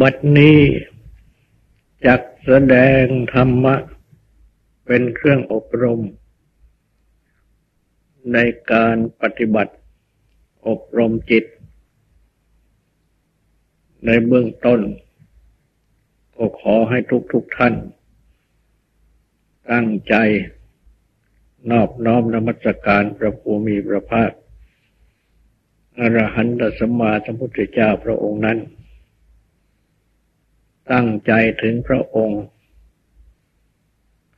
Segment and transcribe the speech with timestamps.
[0.00, 0.60] บัดนี้
[2.06, 3.74] จักแสดงธรรมะ
[4.86, 6.00] เป็นเครื่องอบรม
[8.32, 8.38] ใน
[8.72, 9.74] การปฏิบัติ
[10.68, 11.44] อบรมจิต
[14.06, 14.80] ในเบื้องต้น
[16.36, 17.74] ก็ขอให้ทุกทุกท่าน
[19.70, 20.14] ตั้งใจ
[21.70, 24.30] นอบน้อมนมัสการพระภูมิพระภาค
[25.98, 28.60] อรหันตสัมมาสัมพุทธเจ้าพระองค์นั้น
[30.92, 31.32] ตั้งใจ
[31.62, 32.42] ถึงพระองค์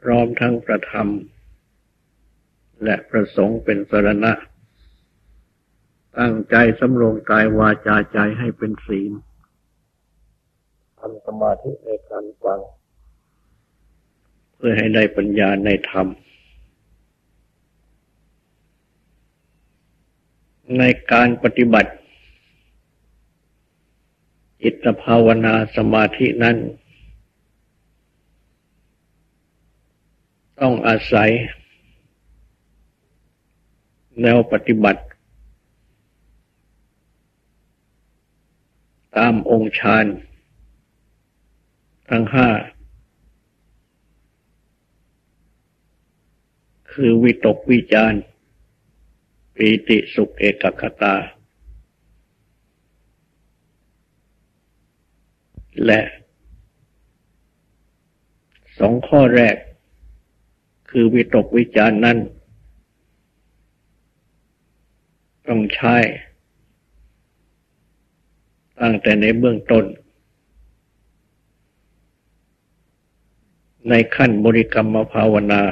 [0.02, 1.08] พร้อมทั้งประธรรม
[2.84, 4.32] และประสงค์เป็นสรณะ
[6.18, 9.12] ตั้งใจสำรวมกายวาจาใจให้เป็นศีล
[10.98, 12.60] ทำสมาธิในการฟัง
[14.56, 16.06] เพื่อให้ได้ปัญญาในธรรม
[20.78, 21.92] ในการปฏิบัติ
[24.62, 26.56] จิตภาวนาสมาธินั้น
[30.60, 31.30] ต้องอาศัย
[34.20, 35.02] แนวปฏิบัติ
[39.16, 40.06] ตามองค์ฌาน
[42.10, 42.48] ทั้งห้า
[46.92, 48.18] คือวิตกวิจาร
[49.54, 51.14] ปีติสุขเอกคตา
[55.86, 56.00] และ
[58.78, 59.56] สองข้อแรก
[60.90, 62.18] คือวิตกวิจารนั้น
[65.46, 65.96] ต้องใช้
[68.80, 69.84] ตั้งแต่ในเบื้องต้น
[73.88, 75.62] ในขั้นบริกรรมภาวนา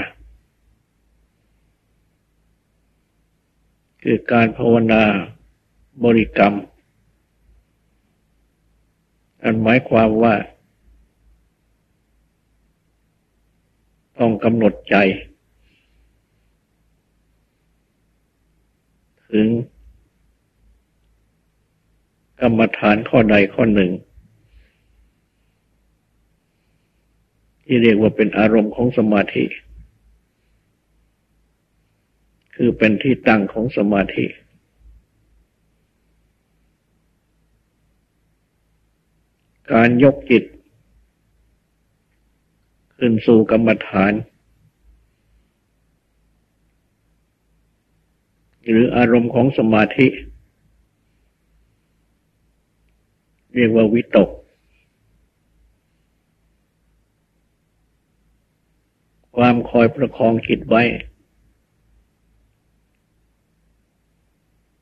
[4.02, 5.02] คือการภาวนา
[6.04, 6.54] บริกรรม
[9.42, 10.34] อันหมายความว่า
[14.18, 14.96] ต้องกำหนดใจ
[19.30, 19.48] ถึง
[22.40, 23.90] กรรมฐานข้อใดข้อหนึ่ง
[27.64, 29.44] ที่เรียกว่าเป็นอารมณ์ของสมาธิ
[32.54, 34.26] คือเป็นที่ตั้งของสมาธิ
[39.72, 40.44] การยกจิต
[42.96, 44.12] ขึ้นสู่กรรมฐาน
[48.68, 50.08] หรืออารมณ์ของสมาธิ
[53.54, 54.30] เรียกว่าวิตก
[59.36, 60.82] ความคอยประคองจิตไว้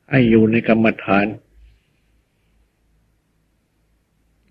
[0.09, 1.25] ให้อยู่ในกรรมฐาน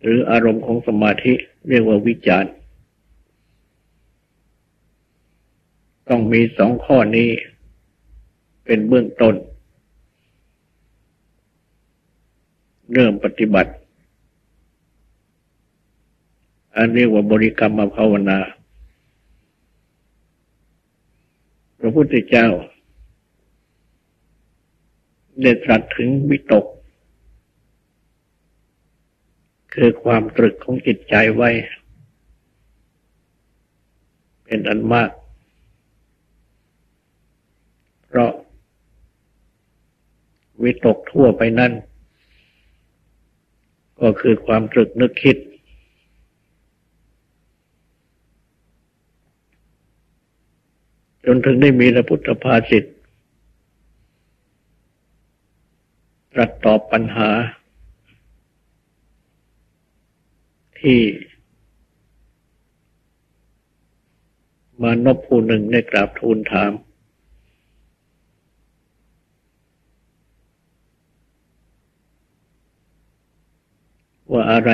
[0.04, 1.32] หรืออารมณ์ของสมาธิ
[1.68, 2.52] เรียกว่าวิจารณ์
[6.08, 7.28] ต้องมีสองข้อนี้
[8.64, 9.34] เป็นเบื้องต้น
[12.92, 13.72] เริ่มปฏิบัติ
[16.76, 18.38] อันเรียกว่าบริกรรมภาวนา
[21.78, 22.46] พระพุทธเจ้า
[25.42, 26.64] ได้ตรัสถึงวิตก
[29.74, 31.50] คือความตรึกของจิตใจไว้
[34.44, 35.10] เป็นอันมาก
[38.06, 38.30] เพราะ
[40.62, 41.72] วิตกทั่วไปนั่น
[44.00, 45.36] ก็คือความตรึกนึกคิด
[51.24, 52.84] จนถึงได้มีพระพุทธภาษิต
[56.32, 57.30] ตรัสตอบปัญหา
[60.84, 61.00] ที่
[64.82, 66.72] มานพผู้หนึ่งได้กราบทูลถาม
[74.32, 74.70] ว่าอะไร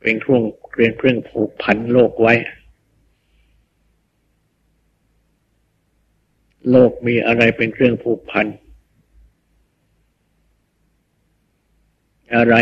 [0.00, 0.42] เป็นเครื่อง
[0.74, 2.34] เรียนเครื่องผูกพันโลกไว้
[6.70, 8.46] โลกมีอะไรเป็นเครื่องผูกพัน
[12.36, 12.56] อะไร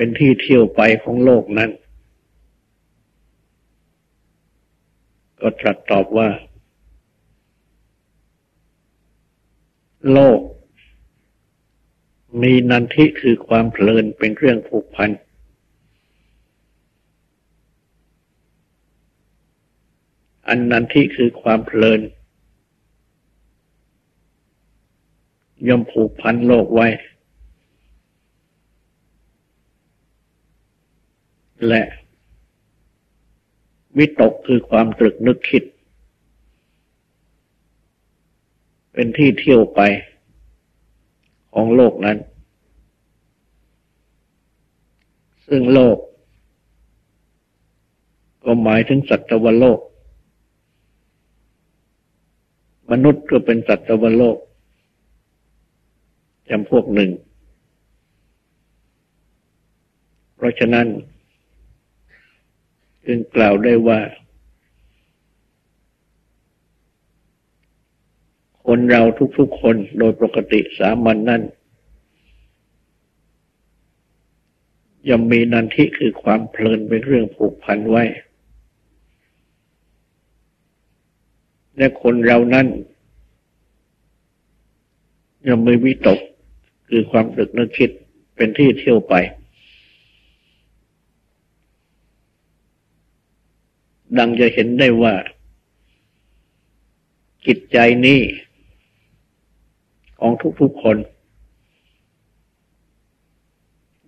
[0.00, 1.70] เป็นที่เที่ยวไปของโลกนั้น
[5.40, 6.28] ก็ตรัสตอบว่า
[10.12, 10.40] โลก
[12.42, 15.10] มีนันทิคือความเพลินเป็นเครื่องผูกพัน
[20.48, 22.00] อันนันทิคือความเพลิน
[25.68, 26.88] ย่อมผูกพันโลกไว้
[31.66, 31.82] และ
[33.98, 35.62] วิตกคือความตรึกนึกคิด
[38.92, 39.80] เป็นที่เที่ยวไป
[41.54, 42.18] ของโลกนั้น
[45.48, 45.98] ซึ่งโลก
[48.44, 49.80] ก็หมายถึงสัตวโลก
[52.90, 54.36] มนุษย์ก็เป็นสัตวโลก
[56.48, 57.10] จำพวกหนึ่ง
[60.36, 60.86] เพราะฉะนั้น
[63.10, 64.00] จึงกล่าวได้ว่า
[68.66, 69.02] คนเรา
[69.38, 71.42] ทุกๆคนโดยปกติสามัญนนั้น
[75.08, 78.04] ย่อมมีนันทิคือความเพลินเป็นเรื่องผูกพันไว้
[81.76, 82.66] และคนเรานั้น
[85.46, 86.20] ย่อมมีวิตก
[86.88, 87.90] คือความตึกนึกคิด
[88.36, 89.14] เป็นที่เที่ยวไป
[94.16, 95.14] ดังจะเห็นได้ว่า
[97.46, 98.20] จิตใจนี้
[100.20, 100.96] ของทุกๆคน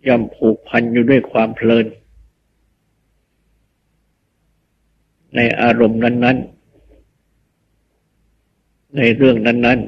[0.07, 1.87] ย่อมผูกพันอยู่ด้วยความเพลิน
[5.35, 6.61] ในอารมณ์นั้น ๆ
[8.97, 9.81] ในเรื่องนั้น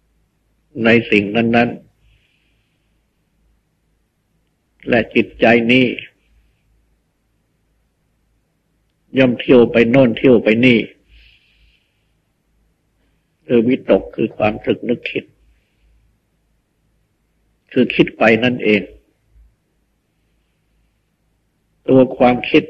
[0.00, 1.86] ๆ ในสิ่งนั้น ๆ
[4.88, 5.84] และจิตใจนี้
[9.18, 10.78] ย่อมเที่ยวไปโน่นเที่ยวไปนี่
[13.44, 15.24] เออวิตกคือความตรึกนึกคิด
[17.72, 18.82] คือคิดไปนั่นเอง
[21.88, 22.64] ตัวความคิด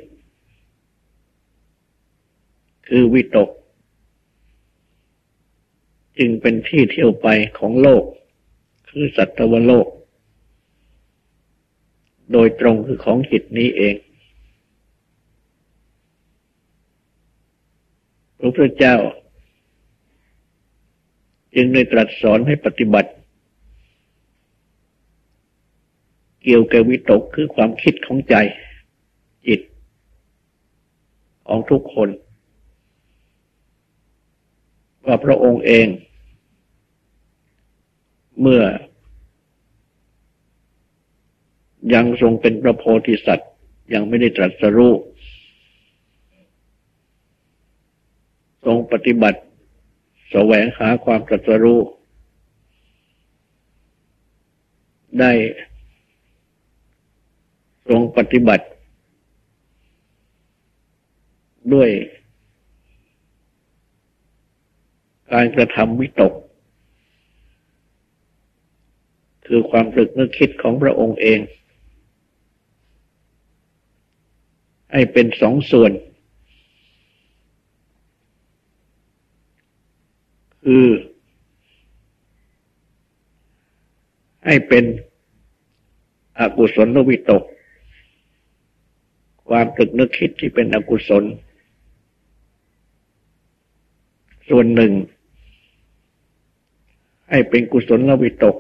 [2.87, 3.51] คือวิตก
[6.19, 7.29] จึงเป็นที่เที่ยวไป
[7.59, 8.05] ของโลก
[8.89, 9.87] คือสัตวโลก
[12.33, 13.97] โดยตรงคือของจิตนี้เอง
[18.36, 18.97] พ ระพุทธเจ้า
[21.55, 23.11] จึงได้ตรัสสอนให้ปฏิบัติ
[26.43, 28.35] เกี่ยวกับวิตกคือความคิดของใจ
[29.47, 29.61] จิต
[31.47, 32.09] ของทุกคน
[35.07, 35.87] ว่าพระองค์เอง
[38.41, 38.63] เมื่อ
[41.95, 43.51] ยังทรงเป็นพระโพธิสัตว์
[43.95, 44.93] ยังไม่ได้ตรัสรู้
[48.67, 49.41] ทรงปฏิบัติ
[50.31, 51.81] แสวงหาความตรัสรู้
[55.21, 55.33] ได้
[57.89, 58.67] ทรงปฏิบัติ
[61.75, 61.91] ด้วย
[65.33, 66.33] การกระทำวิตก
[69.47, 71.41] คือความตรึกนึกคิดของพระองค์เอง
[74.93, 75.93] ให้เป็นสองส่วน
[80.71, 80.89] คือ
[84.47, 84.85] ให้เป็น
[86.39, 87.43] อกุศลวิตก
[89.49, 91.25] ความตึกนึกคิดที่เป็นอกุศล
[94.49, 94.93] ส่วนหนึ่ง
[97.31, 98.57] ให้เป็นกุศลวิตก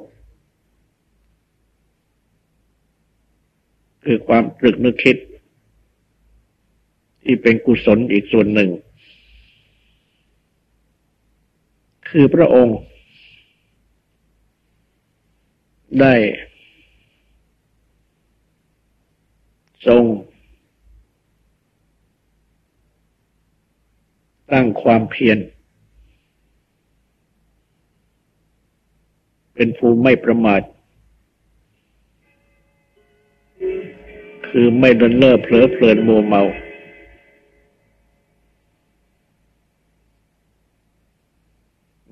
[4.04, 5.16] คือความตรึกนึกคิด
[7.22, 8.70] ที่เป็นกุศลอีกส่วนหนึ่ง
[12.08, 12.78] คือพระองค์
[16.00, 16.14] ได้
[19.86, 20.04] ทรง
[24.52, 25.38] ตั้งความเพียร
[29.54, 30.62] เป็นภูมิไม่ประมาท
[34.48, 36.42] คือไม่ดนเล่อเผลอเพลินมัวเมา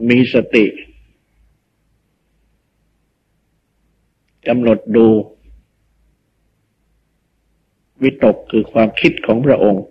[0.09, 0.65] มีสติ
[4.47, 5.07] กำหนดดู
[8.03, 9.85] วิตกคือความคิดของพระองค์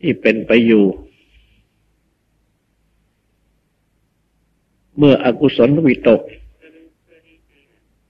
[0.00, 0.84] ที่เป็นไปอยู่
[4.96, 6.20] เมื่ออกุศลวิตก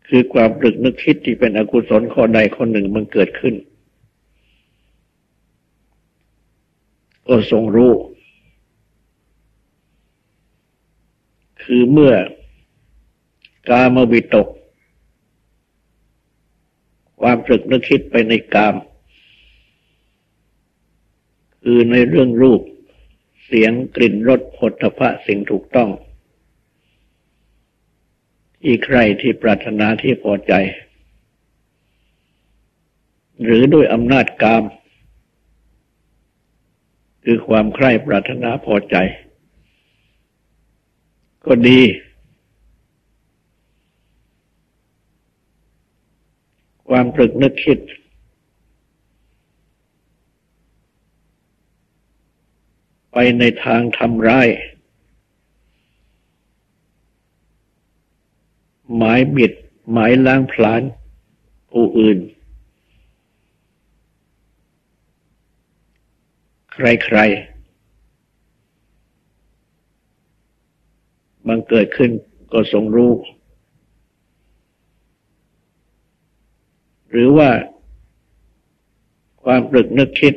[0.09, 3.55] คือความตรึกนึกคิดที่เป็นอกุศลข้อใดข้อหนึ่งมันเกิดขึ้น
[7.27, 7.93] ก็ทรงรู้
[11.73, 12.15] คือเมื่อ
[13.69, 14.49] กามวิตก
[17.21, 18.75] ความตรึกนึกคิดไปในกาม
[21.63, 22.61] คือในเรื่องรูป
[23.45, 25.91] เสียงกลิ่นรสผลพะสิ่งถูกต้อง
[28.63, 30.53] ที่ใครที่ปรารถนาที่พอใจ
[33.45, 34.65] หรือด้วยอำนาจกาม
[37.25, 38.97] คือความใคร่ปรารถนาพอใจ
[41.47, 41.81] ก็ดี
[46.89, 47.79] ความตรึกนึกคิด
[53.13, 54.49] ไปในทางทำร้าย
[58.97, 59.53] หมายบิด
[59.93, 60.83] หมายล้างผลาญ
[61.73, 62.19] ผู้อื่น
[66.73, 67.58] ใครๆ
[71.49, 72.11] บังเกิดขึ้น
[72.53, 73.13] ก็ทรงรู้
[77.11, 77.51] หรือว่า
[79.43, 80.35] ความปรึกนึกคิด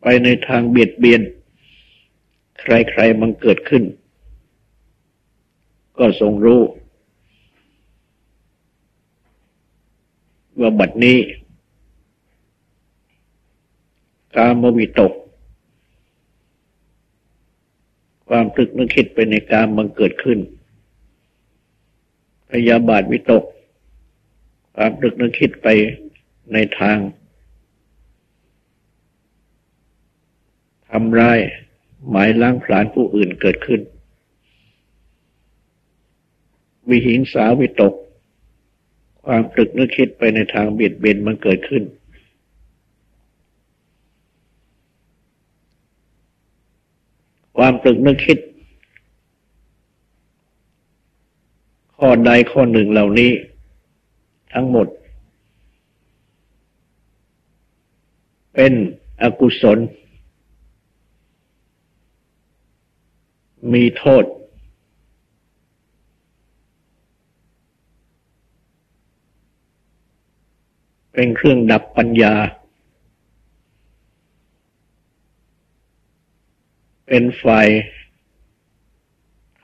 [0.00, 1.22] ไปในทางเบียดเบียน
[2.60, 3.82] ใครๆมันเกิดขึ้น
[5.98, 6.62] ก็ทรงรู้
[10.60, 11.18] ว่าบัดนี้
[14.36, 15.12] การมวิตก
[18.28, 20.38] ความตึกนึกคิดไปในกามมันเกิดขึ้น
[22.50, 23.44] พยาบาทวิตก
[24.76, 25.68] ความตึกนึกคิดไป
[26.52, 26.98] ในทาง
[30.90, 31.38] ทำร้าย
[32.10, 33.80] หมายล้างผลาญผู้อื่นเกิดขึ้น
[36.88, 37.94] วิหิงสาวิตก
[39.24, 41.82] ความตึกนึกคิดไปในทางเบียดเบียนมันเกิดขึ้น
[47.60, 48.38] ความตรึกนึกคิด
[51.96, 53.30] ข้อใดข้อหนึ่งเหล่านี้
[54.52, 54.86] ทั้งหมด
[58.54, 58.72] เป็น
[59.22, 59.78] อกุศล
[63.72, 64.24] มีโทษ
[71.12, 72.34] เป็นเครื่องดับปัญญา
[77.08, 77.68] เป็นฝ่าย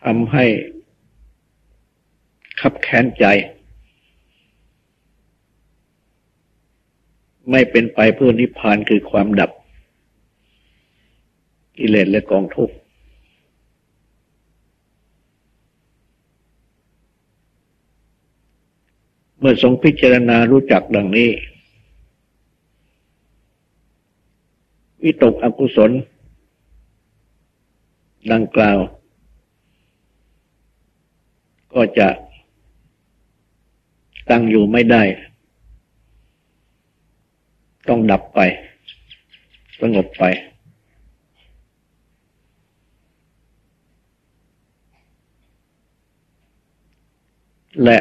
[0.02, 0.44] ทำให้
[2.60, 3.24] ขับแค้นใจ
[7.50, 9.50] ไม่เป็นไปเพื่อนิพพานคือความดับ
[11.78, 12.74] กิเลสและกองทุกข์
[19.38, 21.30] เมื่อทรงพิจารณารู้จักดังนี้
[25.02, 25.90] วิตกอกุศล
[28.32, 28.78] ดังกล่าว
[31.74, 32.08] ก็จะ
[34.30, 35.02] ตั้งอยู่ไม่ได้
[37.88, 38.40] ต้องดับไป
[39.80, 40.24] สงบไป
[47.84, 47.98] และ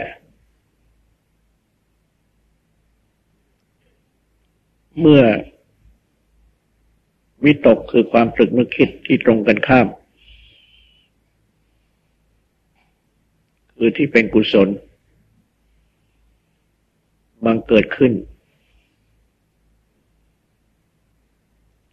[4.99, 5.23] เมื่อ
[7.43, 9.87] วิตกคือความตรึกนึกคิดที่ตรงกันข้าม
[13.85, 14.69] คือที่เป็นกุศล
[17.45, 18.13] บังเกิดขึ้น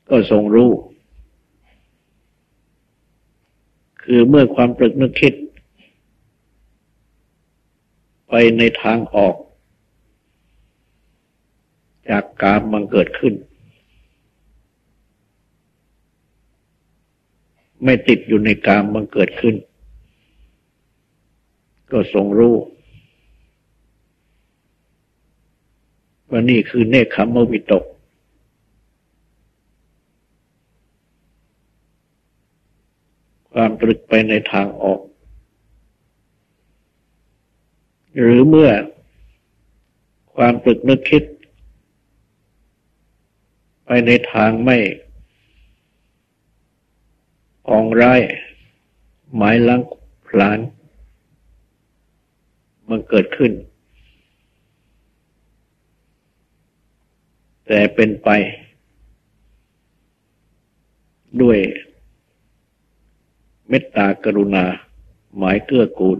[0.08, 0.70] ก็ทรงรู้
[4.02, 5.34] คือเมื่อความตรึกนึกคิด
[8.28, 9.34] ไปในทางออก
[12.10, 13.34] จากกามมันเกิดขึ้น
[17.84, 19.56] ไม่ติดอยู่ในกามมันเกิดขึ้น
[21.92, 22.54] ก็ทรงรู้
[26.30, 27.84] ว่านี่คือเนคขมวิตก
[33.52, 35.00] ความตรึกไปในทางออก
[38.20, 38.70] หรือเมื่อ
[40.34, 41.22] ความตรึกนึกคิด
[43.84, 44.78] ไปในทางไม่
[47.68, 48.20] อองร้าย
[49.36, 49.80] หมายลัง
[50.26, 50.58] พลาน
[52.90, 53.52] มันเกิดขึ้น
[57.66, 58.28] แต่เป็นไป
[61.42, 61.58] ด้วย
[63.68, 64.64] เมตตากรุณา
[65.36, 66.18] หมายเกื้อกูล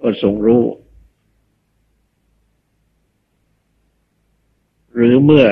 [0.00, 0.64] ก็ทรงรู้
[4.94, 5.46] หรือเมื่อ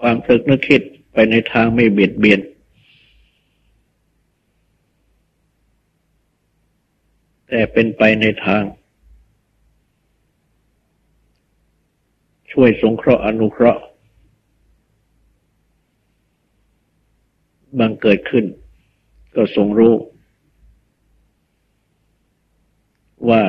[0.00, 0.82] ความตึกนึกคิด
[1.12, 2.40] ไปในทางไม่เบียดเบียน
[7.48, 8.62] แต่เป็นไปในทาง
[12.52, 13.82] ช่วยสงเคราะห์อนุเคราะห์
[17.78, 18.44] บังเกิดขึ้น
[19.34, 19.94] ก็ทรงรู้
[23.28, 23.42] ว่า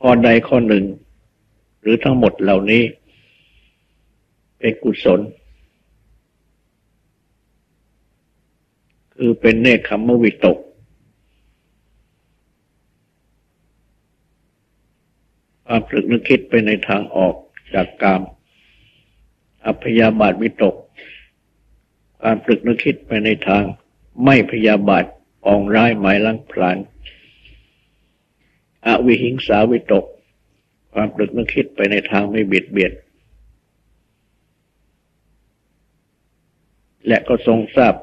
[0.00, 0.84] ข้อใดข้อหนึ่ง
[1.80, 2.82] หรือทั้งหมดเหล่านี้
[4.58, 5.20] เป็นกุศล
[9.20, 10.58] คือเป็นเนคขมวิตก
[15.66, 17.34] ความตรึกนึกคิดไปในทางออก
[17.74, 18.22] จากกาม
[19.64, 20.74] อัพยาบาทวิตก
[22.20, 23.62] ความตรึกนึกคิดไปในทาง
[24.24, 25.04] ไม่พยาบาท
[25.44, 26.76] ปองร้ายหมายลังพลาน
[28.86, 30.04] อวิหิงสาวิตก
[30.92, 32.92] ความตรึกนึกคิดไปในทางไม่เบียดเบียน
[37.06, 37.94] และก็ทรงทราบ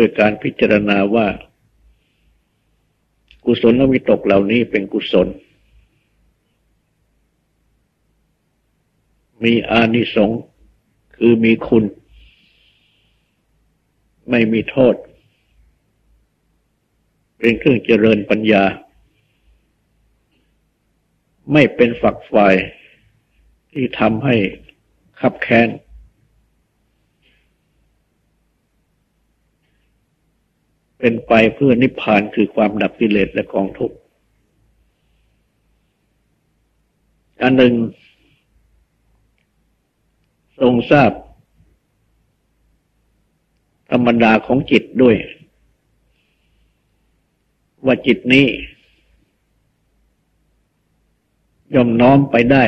[0.00, 1.28] โดยการพิจารณาว่า
[3.44, 5.28] กุศลวิตกเหล่านี้เป็นกุศล
[9.44, 10.40] มีอานิสงส์
[11.16, 11.84] คือมีคุณ
[14.30, 14.94] ไม่มีโทษ
[17.38, 18.64] เป็นเครื่องเจริญปัญญา
[21.52, 22.54] ไม่เป็นฝักฝ่าย
[23.72, 24.36] ที่ทำให้
[25.20, 25.68] ขับแค้น
[30.98, 33.96] เป็นไปเพื่อนิพพานคือความดับกิเลสและกองทุกข์
[37.42, 37.74] อันหนึ่ง
[40.60, 41.12] ทรงทราบ
[43.90, 45.16] ธรรมดาของจิตด้วย
[47.84, 48.46] ว่าจิตนี้
[51.74, 52.64] ย่อมน้อมไปได้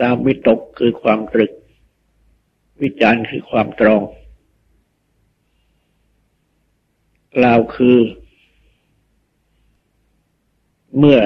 [0.00, 1.52] ตามวิตกคือความตรึก
[2.82, 4.02] วิจารณ์คือความตรอง
[7.36, 7.98] กล่าวคือ
[10.98, 11.18] เมื่อ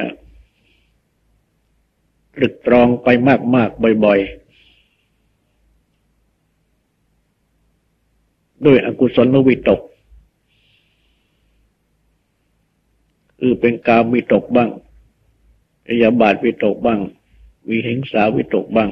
[2.34, 3.08] ตรึกตรองไป
[3.54, 4.38] มาก ๆ บ่อย ๆ
[8.66, 9.80] ด้วยอกุศลวิตก
[13.38, 14.70] คือเป็นกามวิตกบ้าง
[15.86, 17.00] พยาบาทวิตกบ้าง
[17.68, 18.90] วิหิงสาวิตกบ้าง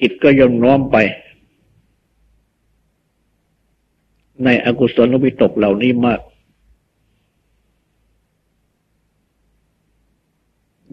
[0.00, 0.96] จิตก็ย่อมน้อมไป
[4.44, 6.20] ในอกุศลวิตกเหล่านี้มาก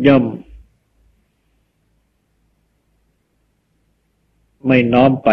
[0.08, 0.24] ย่อม
[4.68, 5.30] ไม่น้อมไป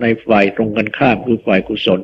[0.00, 2.00] ในฝ่ายตรงกันข้ามคือฝ่ายกุศล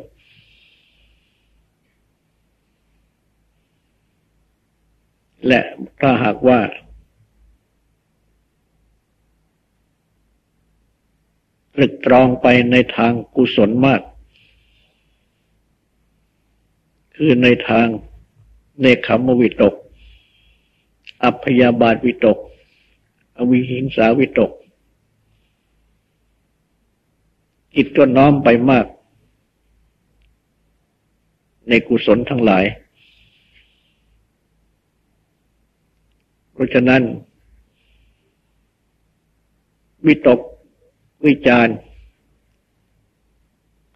[5.48, 5.60] และ
[6.00, 6.58] ถ้าหากว่า
[11.76, 14.02] ตรึกตรองไปในทางกุศลมาก
[17.16, 17.86] คือในทาง
[18.80, 19.74] เนคขมวิตก
[21.22, 22.38] อัพยาบาทวิตก
[23.36, 24.50] อวิหิงสาวิตก
[27.74, 28.86] จิตก็น้อมไปมาก
[31.68, 32.64] ในกุศลทั้งหลาย
[36.52, 37.02] เพราะฉะนั้น
[40.06, 40.40] วิตก
[41.26, 41.68] วิจาร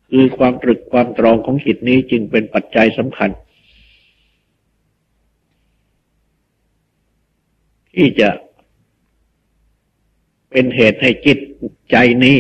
[0.09, 3.31] คือความตรึกความตรองของจิตนี้จึงเป็นปัจจัยสำคัญ
[7.95, 8.31] ที่จะ
[10.51, 11.39] เป็นเหตุให้จิต
[11.91, 12.39] ใจนี้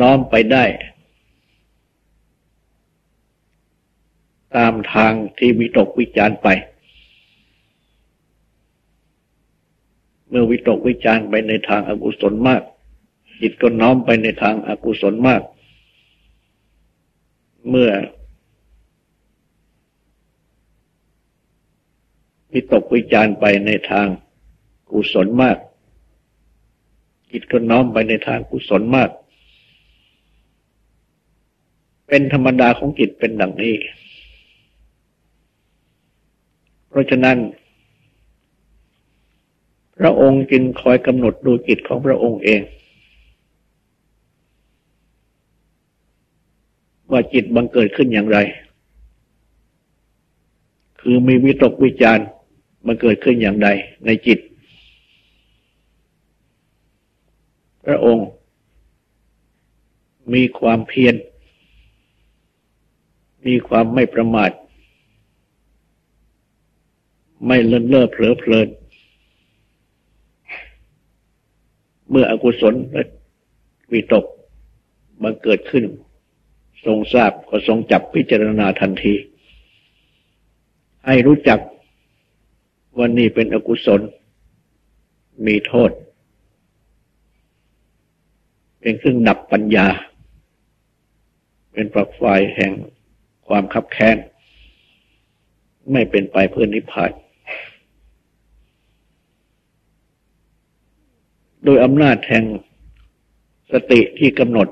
[0.00, 0.64] น้อมไปได้
[4.56, 6.48] ตามทางที่วิตกวิจารไป
[10.28, 12.62] เมื่อวิตกวิจารไปในทางอากุศลมาก
[13.40, 15.42] จิตก็น้อมไปในทางอากุศลมาก
[17.70, 17.90] เมื่อ
[22.52, 24.06] วิตกวิจารไปในทาง
[24.90, 25.56] กุศลมาก
[27.30, 29.10] จิตก็น้อมไปในทางกุศลมาก
[32.08, 33.74] เป็นธรรมดาของจิตเป็นดังนี้
[36.88, 37.36] เพราะฉะนั้น
[39.98, 42.60] พระองค์จึงคอยกำหนดดูจิตของพระองค์เอง
[47.10, 48.38] ว่าจิตบังเกิดขึ้นอย่างไร
[51.00, 52.26] คือมีวิตกวิจารณ์
[52.86, 53.68] มันเกิดขึ้นอย่างใด
[54.06, 54.38] ในจิต
[57.84, 58.26] พระองค์
[60.34, 61.14] มีความเพียร
[63.46, 64.50] มีความไม่ประมาท
[67.46, 68.68] ไม่เลินเล่อเผลอเพลิน
[72.10, 72.74] เมื่ออกุศล
[73.92, 74.24] วิตก
[75.22, 75.84] มันเกิดขึ้น
[76.84, 79.14] ทรงทราบก็ทรงจับพิจารณาทันที
[81.06, 81.60] ให้รู้จัก
[82.98, 84.00] วันนี้เป็นอกุศล
[85.46, 85.90] มีโทษ
[88.80, 89.86] เป็นเครื่องดับปัญญา
[91.72, 92.22] เป็นปลักไฟ
[92.56, 92.72] แห่ง
[93.48, 94.16] ความคับแค้น
[95.92, 97.10] ไม่เป็นไปเพื่อนิพพาน
[101.66, 102.44] โดยอำนาจแห่ง
[103.72, 104.68] สติที่กำหนด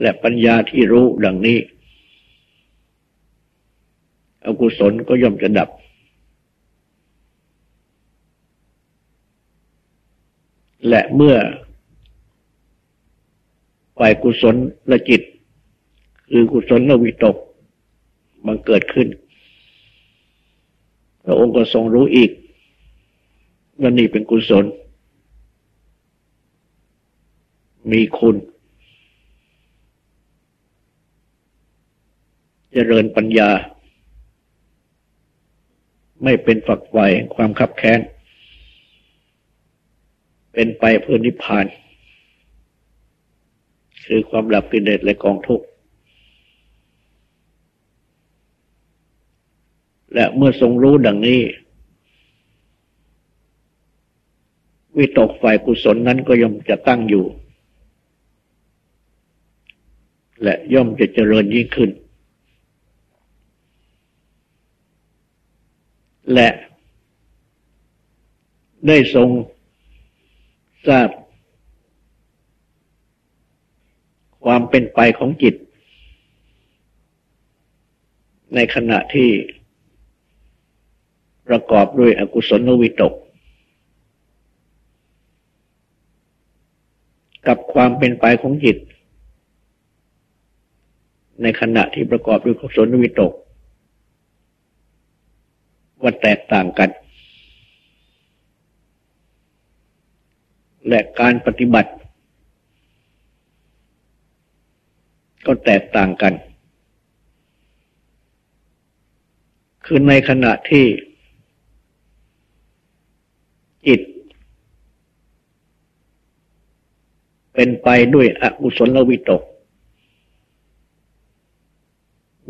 [0.00, 1.58] และปัญญาที่รู้ดังนี้
[4.44, 5.68] อกุศลก็ย่อมจะดับ
[10.88, 11.36] และเมื่อ
[13.98, 14.56] ฝ่ายกุศล
[14.90, 15.22] ละจิต
[16.30, 17.36] คือกุศลละวิตก
[18.46, 19.08] มันเกิดขึ้น
[21.24, 22.30] พระองค์ก็ทรงรู้อีก
[23.80, 24.66] ว่านี่เป็นกุศล
[27.92, 28.36] มีคุณ
[32.72, 33.50] เจริญปัญญา
[36.24, 38.00] ไม่เป็นฝักใฝ่ความขับแค้น
[40.52, 41.66] เป็นไปเพื่อนิพพาน
[44.06, 45.66] คือความหลับกิเลสและกองทุกข์
[50.14, 51.40] และเมื่อทรงรู้ดังนี้
[54.96, 57.24] วิตกฝ่ายกุศลนั้นก็ย่อมจะตั้งอยู่
[60.42, 61.90] และย่อมจะเจริญยิ่งขึ้น
[66.34, 66.48] และ
[68.86, 69.28] ได้ทรง
[70.86, 71.08] ทราบ
[74.44, 75.54] ความเป็นไปของจิต
[78.54, 79.28] ในขณะที่
[81.48, 83.12] ประกอบด้วยอกุศลวิตก
[87.46, 88.76] กับความเป็นไปของจิต
[91.42, 93.32] ในขณะที่ประกอบด้วยกุศลวิตก
[96.02, 96.90] ว่าแตกต่างกัน
[100.88, 101.90] และการปฏิบัติ
[105.46, 106.34] ก็แตกต่างกัน
[109.84, 110.86] คือในขณะที่
[113.86, 114.00] จิต
[117.52, 119.42] เป็นไปด้วยอกุศลวิตก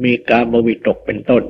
[0.04, 1.42] มีการมวิตกเป็นต้น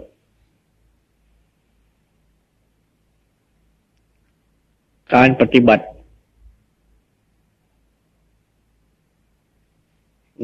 [5.15, 5.87] การปฏิบัติ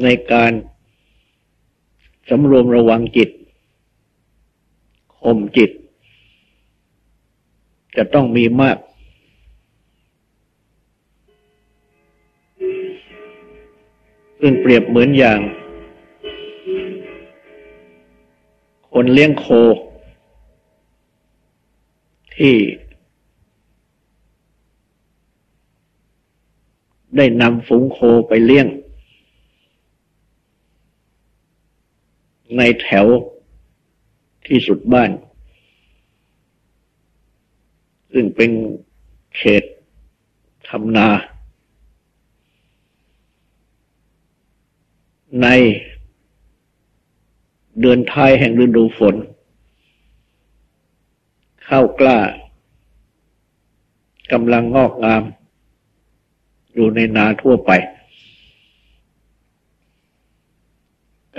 [0.03, 0.51] ในการ
[2.29, 3.29] สำรวมระวังจิต
[5.21, 5.71] ข่มจิต
[7.97, 8.77] จะต้องมีมาก
[14.39, 15.39] ซึ่งเปรียบเหมือนอย่าง
[18.97, 19.47] คนเลี้ยงโค
[22.35, 22.55] ที่
[27.15, 28.67] ได้นำฝูงโคไปเลี้ยง
[32.57, 33.05] ในแถว
[34.47, 35.11] ที่สุดบ้าน
[38.11, 38.51] ซึ่งเป็น
[39.37, 39.63] เขต
[40.67, 41.07] ทำนา
[45.41, 45.47] ใน
[47.81, 49.15] เดือนท้ายแห่งฤดูฝน
[51.67, 52.17] ข้าวกล้า
[54.31, 55.23] กำลังงอกงาม
[56.73, 57.71] อยู่ในนาทั่วไป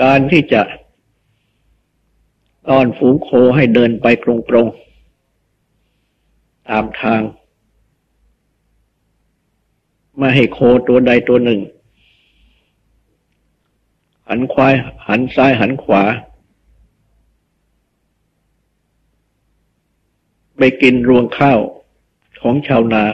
[0.03, 0.63] การที่จะ
[2.69, 7.21] ต้อนฝูงโคให้เดินไปตรงๆ ตามทาง
[10.21, 11.61] มาให้โคตัวใดตัวหนึ่ง
[14.29, 14.75] หันควาย
[15.09, 16.03] หันซ้ายหันขวา
[20.57, 21.61] ไปกินรวงข้าว
[22.41, 23.05] ของชาวนา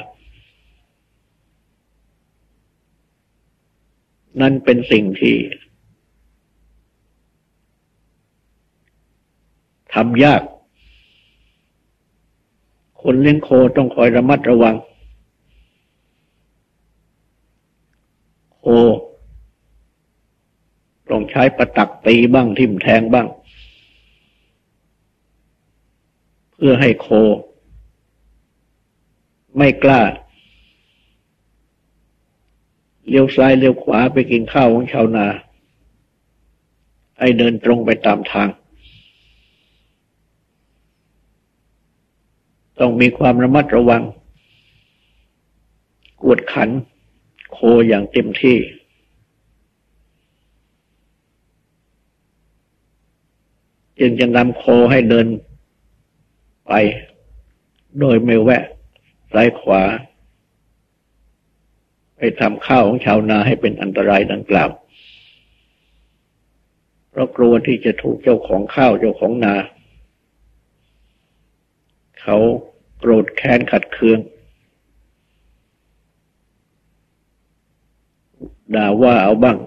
[4.41, 5.37] นั่นเป็นสิ่งที่
[9.95, 10.43] ทำยาก
[13.03, 14.77] คนเลี้ยงโคต้องคอยระมัดระวัง
[18.57, 18.65] โค
[21.13, 23.27] ต้องใช้ประตักตีบ้างทิ่มแทงบ้าง
[26.55, 27.07] เพื่อให้โค
[29.57, 30.03] ไม่กล้า
[33.09, 35.27] เลี้ยวซ้ายเลี้ยวขวาไปกินข้าวของชาวนา
[37.19, 38.49] ให้เดินตรงไปตามทาง
[42.81, 44.03] ต้องมีความระมัดระวัง
[46.23, 46.69] กวดขัน
[47.53, 48.59] โคอย่างเต็มที่
[54.03, 55.27] จึงจะนำโคให้เดิน
[56.67, 56.73] ไป
[58.01, 58.65] โดยไม่แวะ
[59.33, 59.83] ซ้ายขวา
[62.17, 64.71] ไปทำข้าวของชาวนาให้เป็นอันตรายดังกล่าว
[67.11, 69.55] เพราะกลัวที่จะถูกเจ้าของข้าวเจ้าของนา
[72.21, 72.37] เขา
[72.99, 74.19] โกรธแค้นขัดเคือง
[78.75, 79.59] ด่าว่าเอาบ้าง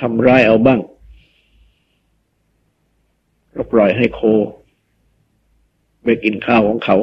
[0.00, 0.80] ทำร้ายเอาบ้าง
[3.60, 4.20] ก็ปล่อยให้โค
[6.04, 6.96] ไปกินข้าวของเขา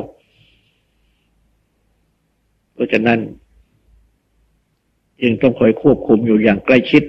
[2.74, 3.20] เพราะฉะนั้น
[5.24, 7.04] ยังต้องคอยควบคุมอยู่อย่างใกล้ชิด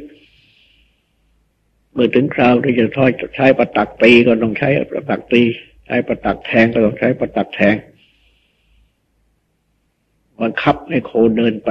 [1.92, 5.42] เมื่อถึงคราวที่จะทอยใช้ประตักตีก็ต้องใช้ประตักตี
[5.86, 7.74] ใช้ประตักแทงก็ต้องใช้ประตักแทง
[10.40, 11.70] บังคับให้โคเดินไป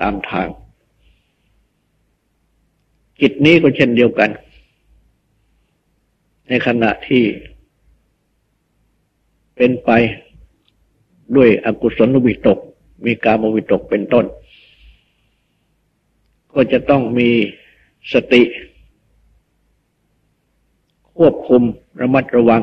[0.00, 0.48] ตามทาง
[3.20, 4.30] จิตนี้ก็เช่นเดียวกัน
[6.48, 7.24] ในขณะที่
[9.56, 9.90] เป็นไป
[11.36, 12.58] ด้วยอกุศลวิตก
[13.04, 14.24] มีกามวิตกเป็นต้น
[16.54, 17.30] ก็จะต้องมี
[18.12, 18.42] สติ
[21.16, 21.62] ควบคุม
[22.00, 22.62] ระมัดระวัง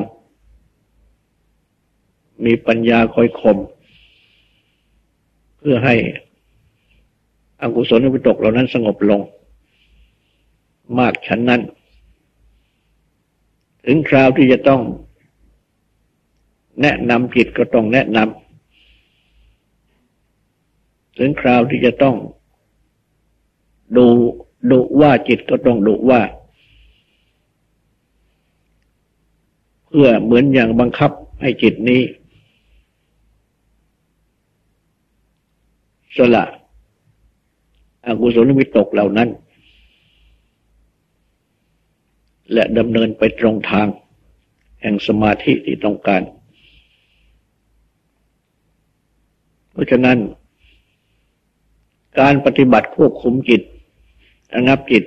[2.44, 3.58] มีปัญญาคอยข่ม
[5.58, 5.96] เพื่อให้
[7.62, 9.20] อกุศลวิตกเหล่านั้นสงบลง
[10.98, 11.60] มากฉันนั้น
[13.86, 14.80] ถึงคราวที่จะต้อง
[16.82, 18.38] แนะนำจิตก็ต้องแนะนำ
[21.18, 22.16] ถึงคราวที่จะต้อง
[23.96, 24.06] ดู
[24.70, 26.20] ดูว่าจิตก็ต้องดูว่า
[29.86, 32.02] เพื่อเหมือนอย่างบังคับให้จิตนี้
[36.16, 36.44] สละ
[38.06, 39.28] อกุศลวิตกเหล่านั้น
[42.52, 43.86] และดำเนินไปตรงทาง
[44.80, 46.22] แห่งสมาธิที่ต้องการ
[49.72, 50.18] เพราะฉะนั้น
[52.20, 53.62] การปฏิบัติควบคุมจิต
[54.54, 55.04] ระงับจิต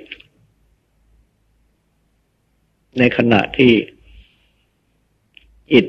[2.98, 3.72] ในขณะที่
[5.72, 5.86] จิต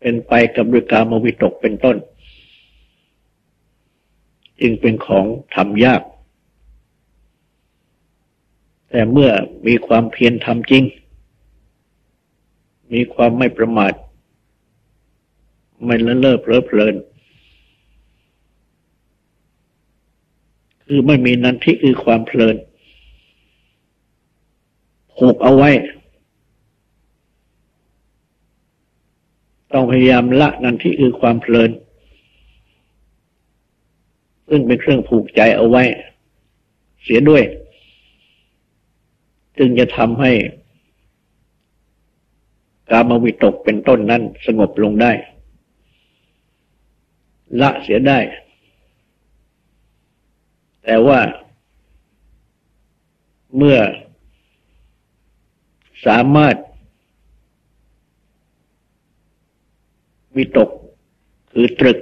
[0.00, 1.96] เป็นไปกับด้วยกามวิตกเป็นต้น
[4.60, 6.02] จึงเป็นของทำยาก
[8.90, 9.30] แต่เมื่อ
[9.66, 10.84] มีความเพียรทำจริง
[12.92, 13.92] มีความไม่ประมาท
[15.84, 16.94] ไม่ละเลิกเพลิดเพลิน
[20.84, 22.56] คือไม่มีนันทิคือความเพลิน
[25.16, 25.70] ผูกเอาไว้
[29.72, 31.70] ต้องพยายามละนันทิคือความเพลิน
[34.48, 35.82] ซึ่งเป็นเครื่องผูกใจเอาไว้
[37.02, 37.42] เสียด้วย
[39.58, 40.32] จึงจะทำให้
[42.90, 45.12] กามวิตกเป็นต้นนั้นสงบลงได้
[47.60, 48.18] ละเสียได้
[50.84, 51.20] แต่ว่า
[53.56, 53.78] เมื่อ
[56.06, 56.56] สามารถ
[60.36, 60.70] วิตก
[61.52, 61.98] คือตรึก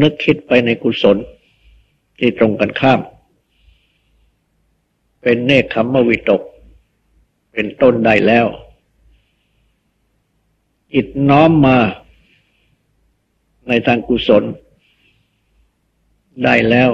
[0.00, 1.16] นึกคิดไปในกุศล
[2.18, 3.00] ที่ตรงกันข้าม
[5.28, 6.42] เป็นเนคขมวิตก
[7.52, 8.46] เป็นต้นได้แล้ว
[10.94, 11.78] จิตน้อมมา
[13.68, 14.44] ในทางกุศล
[16.44, 16.90] ได้แล้ว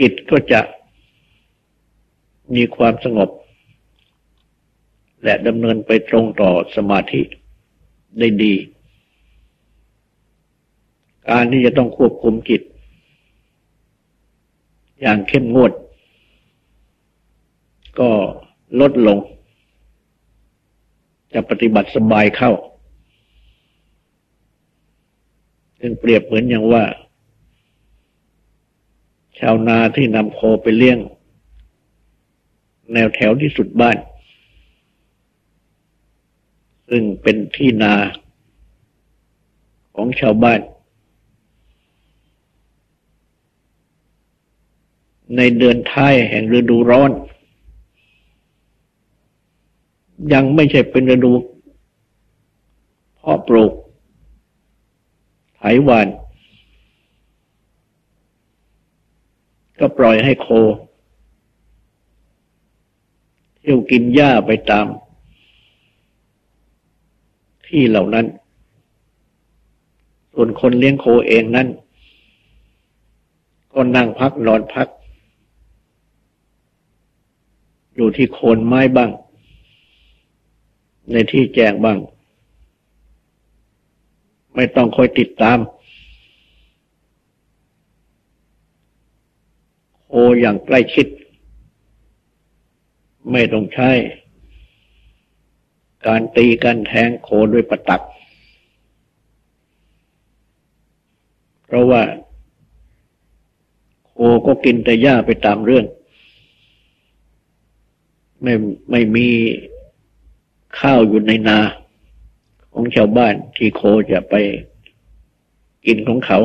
[0.00, 0.60] จิตก็จะ
[2.54, 3.30] มีความสงบ
[5.22, 7.22] และดำเนินไปตรงต่อสมาธิ
[8.18, 8.54] ได้ดี
[11.28, 12.62] การที่จะต้องควบคุมจิต
[15.00, 15.72] อย่างเข้มงวด
[17.98, 18.10] ก็
[18.80, 19.18] ลดลง
[21.32, 22.52] จะปฏิบัติสบายเข้า
[25.80, 26.84] จึงเปรียบเหมือนอย่างว่า
[29.38, 30.98] ชาวนาที่นำโคไปเลี้ยง
[32.92, 33.98] แนวแถวที่สุดบ้าน
[36.88, 37.94] ซึ่งเป็นที่นา
[39.96, 40.60] ของชาวบ้าน
[45.36, 47.10] ในเดือนท้ายแห่งฤดูร้อน
[50.32, 51.32] ยังไม่ใช่เป็นฤดู
[53.16, 53.72] เพาะปลูก
[55.56, 56.08] ไถหวาน
[59.78, 60.48] ก็ปล่อยให้โค
[63.58, 64.86] เที่ยวกินหญ้าไปตาม
[67.66, 68.26] ที่เหล่านั้น
[70.32, 71.68] ส่วนคนเลี้ยงโคเองนั้น
[73.72, 74.88] ก็นั่งพักนอนพัก
[78.02, 79.10] อยู่ที่โคนไม้บ้าง
[81.12, 81.98] ในที่แจ้งบ้าง
[84.54, 85.58] ไม่ต้องคอยติดตาม
[90.06, 91.06] โคอย่างใกล้ชิด
[93.32, 93.90] ไม่ต้องใช้
[96.06, 98.02] การตีการแทงโคด้วยประตัก
[101.64, 102.02] เพราะว่า
[104.08, 104.14] โค
[104.46, 105.86] ก็กินแต่หญ้าไปตามเรื่อง
[108.42, 108.54] ไม่
[108.90, 109.28] ไม่มี
[110.78, 111.58] ข้าวอยู่ในนา
[112.72, 114.34] ของชาวบ้านที่โคจะไป
[115.86, 116.38] กินของเขา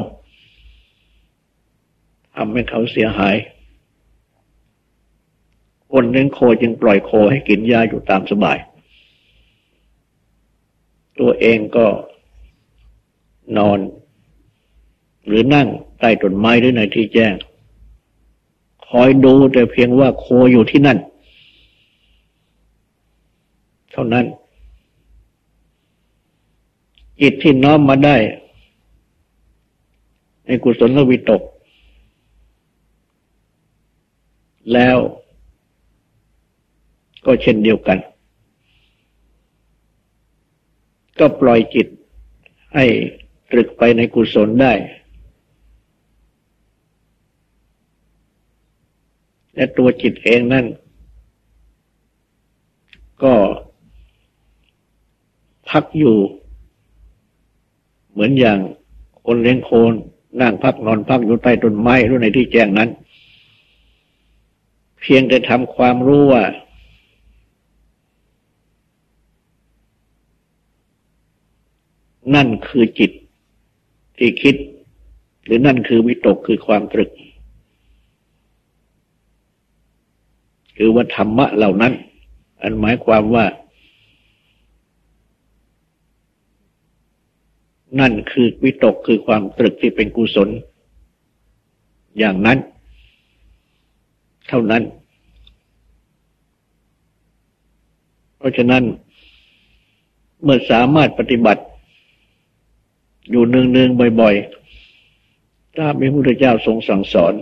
[2.36, 3.36] ทำให้เขาเสียหาย
[5.91, 8.58] คนเลี้ยงโคจึงปล่อยโคให้กินหญ้าอยู่ตามสบาย
[11.19, 11.88] ตัวเองก็
[13.58, 13.79] นอน
[15.25, 15.67] หรือนั่ง
[15.99, 17.34] ใต้ต้นไม้หรือในที่แจ้ง
[18.88, 20.97] คอยดูแต่เพียงว่าโคอยู่ที่นั่น
[23.95, 24.25] เท่านั้น
[27.21, 28.17] จิตที่น้อมมาได้
[30.45, 31.41] ในกุศลวิตก
[34.73, 34.97] แล้ว
[37.25, 37.97] ก็เช่นเดียวกัน
[41.19, 41.88] ก็ปล่อยจิต
[42.75, 42.86] ให้
[43.51, 44.73] ตรึกไปในกุศลได้
[49.55, 50.65] และตัวจิตเองนั่น
[53.23, 53.34] ก็
[55.69, 56.17] พักอยู่
[58.12, 58.60] เหมือนอย่าง
[59.25, 59.93] คนเลี้ยงโคน
[60.41, 62.89] นั่งพักนอนพักอยู่ใต้ต้นไม้หรือในที่แจ้งนั้น
[65.01, 66.43] เพียงแต่ทำความรู้ว่า
[72.36, 73.12] นั่นคือจิต
[74.17, 74.56] ที่คิด
[75.43, 77.10] หรือนั่นคือวิตกคือความตรึก
[80.75, 81.93] คือว่าธรรมะเหล่านั้น
[82.62, 83.45] อันหมายความว่า
[87.99, 90.49] นั่นคือวิตกคือความตรึกที่เป็นกุศล
[92.17, 92.58] อย่างนั้น
[94.47, 94.84] เท่านั้น
[98.38, 98.84] เพราะฉะนั้น
[100.43, 101.63] เมื่อสามารถปฏิบัติ
[103.31, 107.34] อยู่เนืองๆบ่อยๆตามที่พระพุทธเจ้าทรงสั่งสอน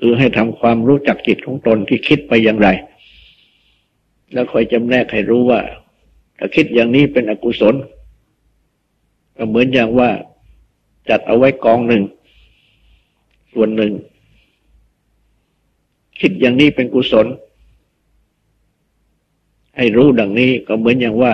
[0.00, 2.68] คือให้ทำความรู้จักจิตของตนที่คิดไปอย่างไร
[4.32, 5.60] แล้วคอยจำแนกให้รู้ว่า
[6.38, 7.74] ถ้าคิดอย่างนี้เป็นอกุศล
[9.44, 10.10] ก็เหมือนอย่างว่า
[11.08, 12.02] จัดเอาไว้กองหนึ่ง
[13.52, 13.92] ส่วนหนึ่ง
[16.20, 17.26] คิดอย่างนี้เป็นกุศล
[19.76, 21.32] ให้รู้ดังนี้ก็เหมือนอย่างว่า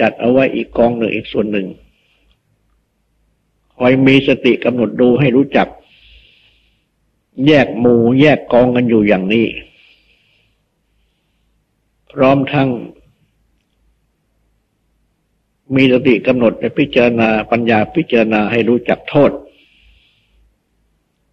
[0.00, 1.66] จัดเอาไว้อีกกองหนึ่งอีกส่วนหนึ่ง
[3.76, 5.68] คอยมีสติกำหนดดูให้รู้จัก
[7.46, 9.46] แยกหมู่แยกกองกันอยู่อย่างนี้
[12.12, 12.70] พร้อมทั้ง
[15.76, 19.30] มีสติกำหนดในพิจารณาปัญญาพิจารณาให้รู้จักโทษ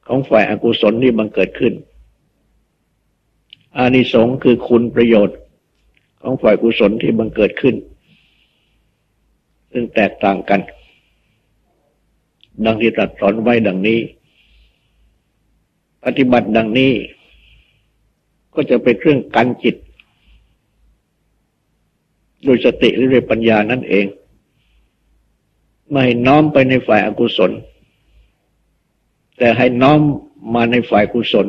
[0.07, 1.73] ของฝ่ายอากุศลที่บังเกิดขึ้น
[3.77, 5.37] อานิสงส์คือคุณประโยชน์
[6.21, 7.75] ของฝ่ายกุศลที่บังเกิดขึ้น
[9.71, 10.61] ซึ่งแตกต่างกัน
[12.65, 13.99] ดังที่ตรัสสอนไว้ดังนี้
[16.03, 16.93] ปฏิบัติดังนี้
[18.55, 19.75] ก็จะเป็นเครื่องกันจิต
[22.43, 24.05] โดยสติหรือด้วยปัญญานั่นเอง
[25.91, 27.51] ไม่น้อมไปในฝ่ายอากุศล
[29.37, 29.99] แต่ให้น้อม
[30.53, 31.47] มาในฝ่ายกุศล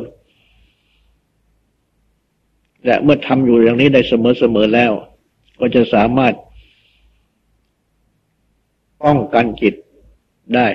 [2.85, 4.13] และเมื่อทำอยู่อย่างนี้ได้เส
[4.55, 4.91] มอๆแล้ว
[5.59, 6.33] ก็จะสามารถ
[9.03, 9.75] ป้องกันจิต
[10.55, 10.67] ได้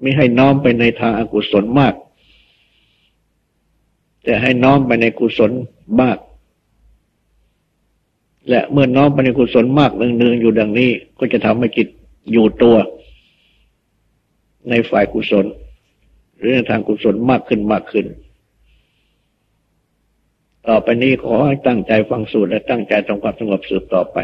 [0.00, 1.94] ไม่ให้น้อมไปในทางอากุศลมาก
[4.22, 5.50] แต่ให้น้อมไปในกุศล
[6.00, 6.18] มาก
[8.48, 11.88] และเมื่อน้อมไปในกุศลมากเนืองๆอยู่ดังนี้ ก็จะทำให้จิต
[12.32, 12.76] อยู่ตัว
[14.68, 15.46] ในฝ่ายกุศล
[16.38, 18.06] หรือในทางกุศลมากขึ้นมากขึ้น
[20.68, 24.18] ต่อไปนี้ขอให้ตั้งใจฟังสูตรและตั้งใจทำความสงบสืบต่อไป